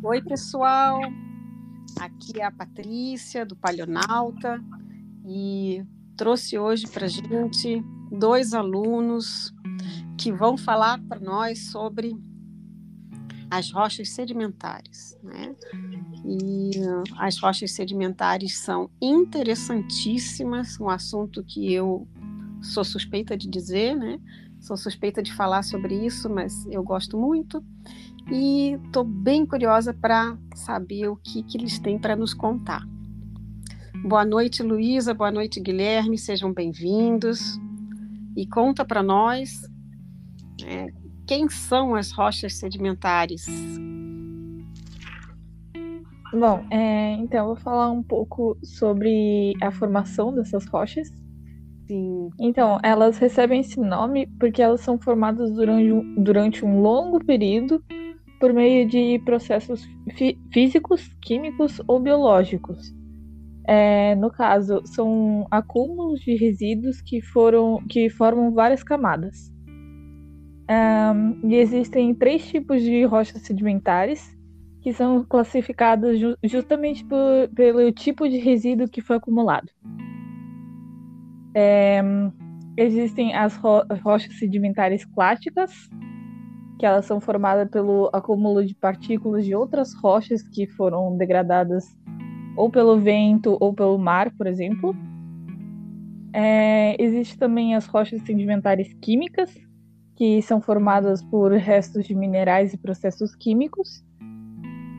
[0.00, 1.00] Oi, pessoal.
[1.98, 4.62] Aqui é a Patrícia, do Palionauta,
[5.26, 5.84] e
[6.16, 7.82] trouxe hoje para gente
[8.12, 9.52] dois alunos
[10.16, 12.16] que vão falar para nós sobre
[13.50, 15.18] as rochas sedimentares.
[15.20, 15.56] Né?
[16.24, 16.70] E
[17.16, 22.06] as rochas sedimentares são interessantíssimas, um assunto que eu
[22.62, 24.20] sou suspeita de dizer, né?
[24.60, 27.64] Sou suspeita de falar sobre isso, mas eu gosto muito
[28.30, 32.86] e estou bem curiosa para saber o que, que eles têm para nos contar.
[34.04, 35.12] Boa noite, Luísa.
[35.12, 36.18] Boa noite, Guilherme.
[36.18, 37.58] Sejam bem-vindos.
[38.36, 39.62] E conta para nós
[40.64, 40.86] é,
[41.26, 43.46] quem são as rochas sedimentares.
[46.32, 51.10] Bom, é, então eu vou falar um pouco sobre a formação dessas rochas
[51.88, 52.28] Sim.
[52.38, 57.82] Então, elas recebem esse nome porque elas são formadas durante durante um longo período
[58.38, 62.94] por meio de processos fí físicos, químicos ou biológicos.
[63.66, 69.52] É, no caso, são acúmulos de resíduos que, foram, que formam várias camadas.
[70.70, 74.36] Um, e existem três tipos de rochas sedimentares
[74.82, 79.70] que são classificadas ju justamente por, pelo tipo de resíduo que foi acumulado.
[81.54, 82.00] É,
[82.76, 85.72] existem as ro rochas sedimentares clásticas,
[86.78, 91.84] que elas são formadas pelo acúmulo de partículas de outras rochas que foram degradadas
[92.56, 94.94] ou pelo vento ou pelo mar, por exemplo.
[96.32, 99.52] É, existe também as rochas sedimentares químicas,
[100.16, 104.04] que são formadas por restos de minerais e processos químicos.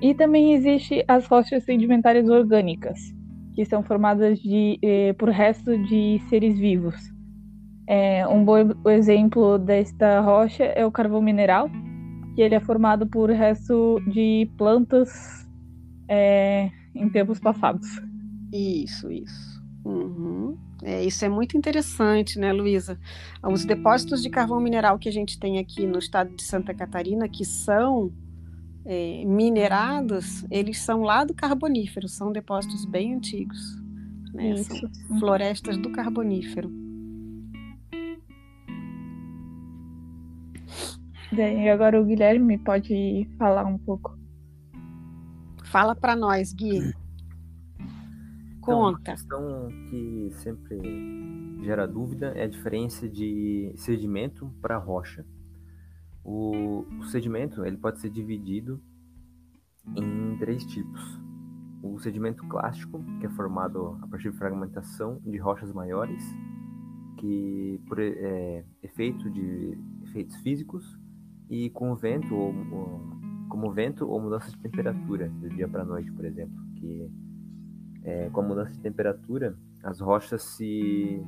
[0.00, 2.98] E também existe as rochas sedimentares orgânicas,
[3.54, 7.13] que são formadas de, eh, por resto de seres vivos.
[7.86, 8.56] É, um bom
[8.90, 11.68] exemplo desta rocha é o carvão mineral,
[12.34, 15.46] que ele é formado por resto de plantas
[16.08, 17.86] é, em tempos passados.
[18.52, 19.62] Isso, isso.
[19.84, 20.56] Uhum.
[20.82, 22.98] É, isso é muito interessante, né, Luísa?
[23.42, 27.28] Os depósitos de carvão mineral que a gente tem aqui no estado de Santa Catarina,
[27.28, 28.12] que são
[28.84, 33.82] é, minerados, eles são lá do Carbonífero, são depósitos bem antigos.
[34.32, 34.56] Né?
[34.56, 36.83] São florestas do Carbonífero.
[41.42, 44.16] E agora o Guilherme pode falar um pouco.
[45.64, 46.92] Fala para nós, Gui.
[48.60, 49.12] Conta.
[49.12, 50.78] Então, a questão que sempre
[51.64, 55.26] gera dúvida é a diferença de sedimento para rocha.
[56.22, 58.80] O, o sedimento ele pode ser dividido
[59.96, 61.20] em três tipos.
[61.82, 66.22] O sedimento clássico, que é formado a partir de fragmentação de rochas maiores,
[67.18, 70.98] que por é, efeito de efeitos físicos
[71.48, 73.00] e com vento ou, ou
[73.48, 77.10] como vento ou mudança de temperatura do dia para noite, por exemplo, que
[78.02, 81.22] é, com a mudança de temperatura as rochas se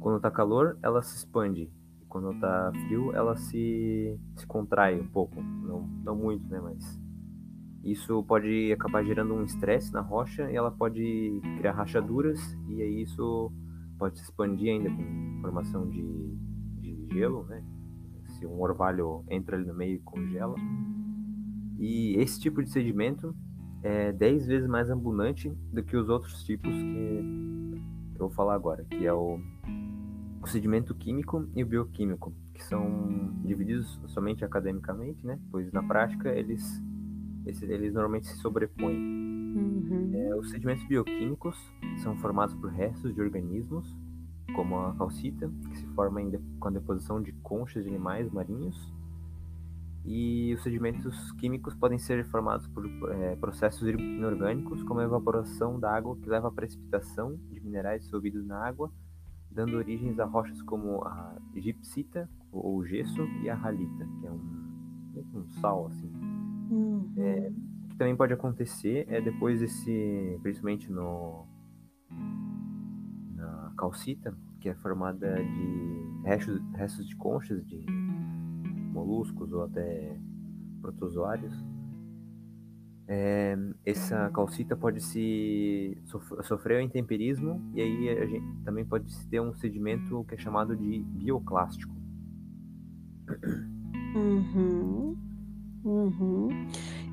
[0.00, 1.70] quando está calor ela se expande
[2.12, 5.42] quando tá frio, ela se, se contrai um pouco.
[5.42, 6.60] Não, não muito, né?
[6.60, 7.00] Mas
[7.82, 12.38] isso pode acabar gerando um estresse na rocha e ela pode criar rachaduras
[12.68, 13.50] e aí isso
[13.98, 16.36] pode se expandir ainda com formação de,
[16.80, 17.64] de gelo, né?
[18.42, 20.56] Se um orvalho entra ali no meio e congela.
[21.78, 23.36] E esse tipo de sedimento
[23.84, 27.80] é 10 vezes mais abundante do que os outros tipos que,
[28.14, 29.38] eu vou falar agora, que é o
[30.42, 35.38] o sedimento químico e o bioquímico, que são divididos somente academicamente, né?
[35.52, 36.82] Pois na prática eles,
[37.46, 38.96] eles normalmente se sobrepõem.
[39.54, 40.10] Uhum.
[40.12, 41.56] É, os sedimentos bioquímicos
[41.98, 43.96] são formados por restos de organismos,
[44.54, 48.92] como a calcita, que se forma de, com a deposição de conchas de animais marinhos.
[50.04, 55.94] E os sedimentos químicos podem ser formados por é, processos inorgânicos, como a evaporação da
[55.94, 58.90] água, que leva à precipitação de minerais dissolvidos na água
[59.54, 65.24] dando origens a rochas como a gipsita, ou gesso, e a halita, que é um,
[65.34, 66.10] um sal, assim.
[66.70, 67.12] Uhum.
[67.16, 67.52] É,
[67.84, 71.46] o que também pode acontecer é depois desse, principalmente no
[73.82, 77.84] calcita, que é formada de restos, restos de conchas de
[78.92, 80.16] moluscos ou até
[80.80, 81.52] protozoários,
[83.08, 85.98] é, essa calcita pode se
[86.44, 90.76] sofrer o intemperismo e aí a gente também pode ter um sedimento que é chamado
[90.76, 91.92] de bioclástico.
[94.14, 95.16] Uhum,
[95.84, 96.48] uhum.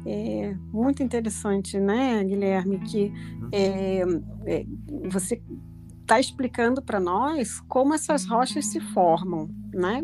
[0.05, 3.11] É muito interessante, né, Guilherme, que
[3.41, 3.49] uhum.
[3.51, 4.01] é,
[4.45, 4.65] é,
[5.09, 5.41] você
[6.09, 10.03] está explicando para nós como essas rochas se formam, né?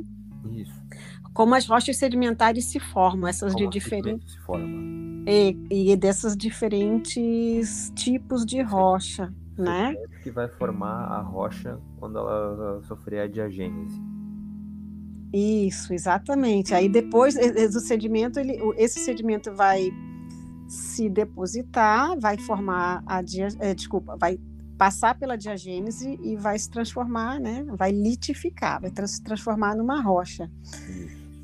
[0.52, 0.86] Isso.
[1.34, 4.38] Como as rochas sedimentares se formam, essas como de diferentes.
[5.28, 9.96] E, e desses diferentes tipos de rocha, né?
[10.22, 14.00] Que vai formar a rocha quando ela sofrer a diagênese.
[15.34, 16.76] Isso, exatamente.
[16.76, 19.90] Aí depois do sedimento, ele, esse sedimento vai
[20.68, 24.40] se depositar, vai formar a dia, é, desculpa, vai
[24.78, 27.66] passar pela diagênese e vai se transformar, né?
[27.78, 30.50] Vai litificar, vai se transformar numa rocha.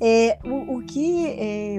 [0.00, 1.76] É, o, o, que é,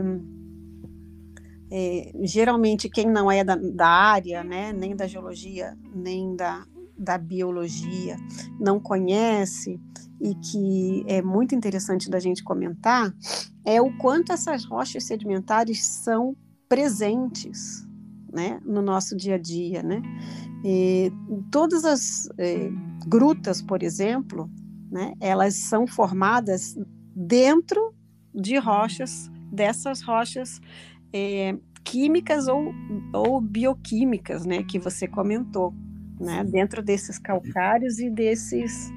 [1.71, 6.65] é, geralmente quem não é da, da, área, né, nem da geologia, nem da,
[6.97, 8.15] da biologia,
[8.59, 9.77] não conhece
[10.21, 13.13] e que é muito interessante da gente comentar
[13.65, 16.33] é o quanto essas rochas sedimentares são
[16.69, 17.85] presentes
[18.33, 19.83] né, no nosso dia a dia.
[19.83, 20.01] Né?
[20.65, 21.12] E
[21.51, 22.69] todas as eh,
[23.07, 24.50] grutas, por exemplo,
[24.91, 26.75] né, elas são formadas
[27.15, 27.94] dentro
[28.33, 30.59] de rochas, dessas rochas
[31.13, 32.74] eh, químicas ou,
[33.13, 35.74] ou bioquímicas, né, que você comentou,
[36.19, 38.91] né, dentro desses calcários e desses.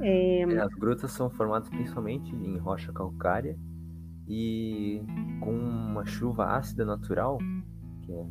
[0.00, 0.44] Eh...
[0.60, 3.58] As grutas são formadas principalmente em rocha calcária
[4.26, 5.02] e
[5.40, 7.38] com uma chuva ácida natural,
[8.02, 8.26] que é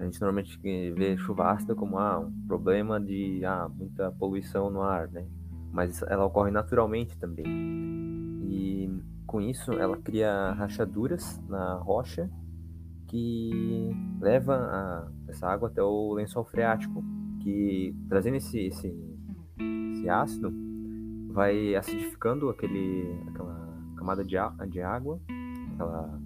[0.00, 0.58] a gente normalmente
[0.92, 5.26] vê chuva ácida como ah, um problema de ah, muita poluição no ar, né?
[5.70, 7.44] Mas ela ocorre naturalmente também.
[8.42, 8.90] E
[9.26, 12.30] com isso ela cria rachaduras na rocha
[13.08, 17.04] que leva a, essa água até o lençol freático,
[17.42, 18.88] que trazendo esse, esse,
[19.92, 20.50] esse ácido
[21.30, 24.36] vai acidificando aquele, aquela camada de,
[24.70, 25.20] de água,
[25.74, 26.20] aquela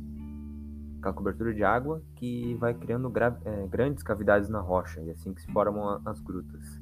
[1.05, 3.13] aquela cobertura de água que vai criando
[3.45, 6.81] é, grandes cavidades na rocha, e assim que se formam as grutas.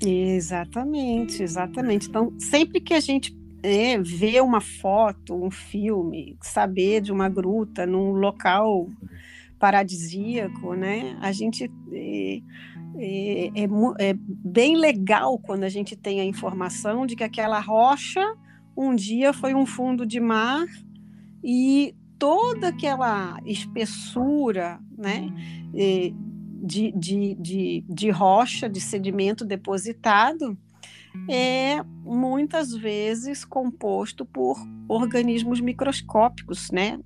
[0.00, 2.08] Exatamente, exatamente.
[2.08, 7.84] Então, sempre que a gente é, vê uma foto, um filme, saber de uma gruta
[7.84, 8.88] num local
[9.58, 11.18] paradisíaco, né?
[11.20, 12.40] A gente é,
[12.96, 18.24] é, é, é, bem legal quando a gente tem a informação de que aquela rocha
[18.76, 20.64] um dia foi um fundo de mar
[21.42, 25.28] e toda aquela espessura né,
[25.72, 30.58] de, de, de, de rocha, de sedimento depositado,
[31.28, 34.56] é muitas vezes composto por
[34.88, 36.98] organismos microscópicos, né?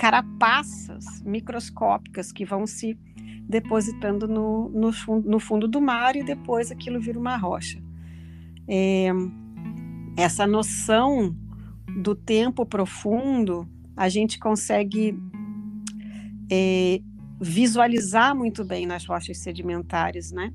[0.00, 2.98] carapaças microscópicas que vão se
[3.46, 4.90] depositando no, no,
[5.20, 7.82] no fundo do mar e depois aquilo vira uma rocha.
[8.66, 9.10] É,
[10.16, 11.36] essa noção
[12.02, 13.68] do tempo profundo
[14.00, 15.14] a gente consegue
[16.50, 17.02] é,
[17.38, 20.54] visualizar muito bem nas rochas sedimentares, né?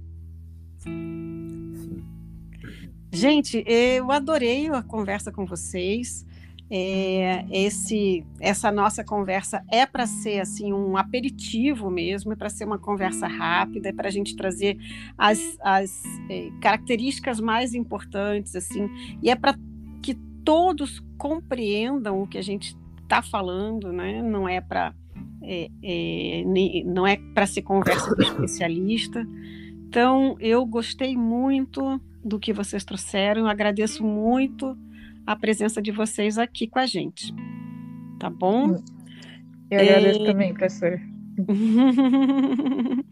[3.14, 6.26] Gente, eu adorei a conversa com vocês.
[6.72, 12.66] É, esse, essa nossa conversa é para ser assim um aperitivo mesmo, é para ser
[12.66, 14.76] uma conversa rápida, é para a gente trazer
[15.16, 18.90] as, as é, características mais importantes assim,
[19.22, 19.56] e é para
[20.02, 22.76] que todos compreendam o que a gente
[23.06, 24.22] está falando, né?
[24.22, 24.94] Não é para
[25.42, 26.44] é, é,
[26.86, 29.26] não é para ser conversa de especialista.
[29.88, 34.76] Então, eu gostei muito do que vocês trouxeram, eu agradeço muito
[35.26, 37.34] a presença de vocês aqui com a gente.
[38.20, 38.78] Tá bom?
[39.70, 40.26] Eu agradeço é...
[40.26, 41.00] também, professor.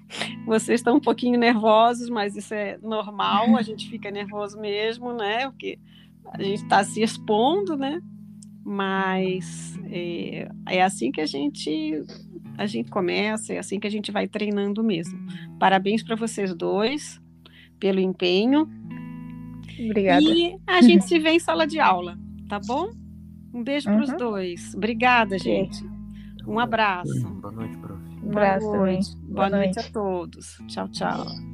[0.45, 5.49] Vocês estão um pouquinho nervosos, mas isso é normal, a gente fica nervoso mesmo, né?
[5.49, 5.77] Porque
[6.31, 8.01] a gente está se expondo, né?
[8.63, 12.01] Mas é, é, assim que a gente
[12.57, 15.19] a gente começa, é assim que a gente vai treinando mesmo.
[15.59, 17.21] Parabéns para vocês dois
[17.79, 18.69] pelo empenho.
[19.85, 20.21] Obrigada.
[20.23, 22.17] E a gente se vê em sala de aula,
[22.47, 22.91] tá bom?
[23.53, 23.97] Um beijo uhum.
[23.97, 24.75] para os dois.
[24.75, 25.83] Obrigada, gente.
[26.47, 27.27] Um abraço.
[27.27, 28.01] Boa noite, prof.
[28.23, 29.15] Um abraço Boa noite.
[29.17, 29.75] Boa, Boa noite.
[29.75, 30.57] noite a todos.
[30.67, 31.52] Tchau, tchau.